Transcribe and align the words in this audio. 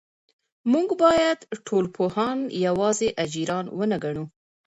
موږ 0.71 0.89
باید 1.03 1.37
ټولنپوهان 1.67 2.37
یوازې 2.65 3.07
اجیران 3.23 3.65
ونه 3.77 3.97
ګڼو. 4.03 4.25